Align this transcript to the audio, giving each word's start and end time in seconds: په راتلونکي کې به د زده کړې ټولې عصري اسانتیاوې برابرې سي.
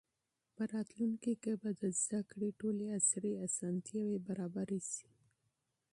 په 0.55 0.63
راتلونکي 0.73 1.33
کې 1.43 1.53
به 1.61 1.69
د 1.81 1.83
زده 2.01 2.21
کړې 2.31 2.49
ټولې 2.59 2.85
عصري 2.97 3.33
اسانتیاوې 3.47 4.17
برابرې 4.27 4.81
سي. 4.91 5.07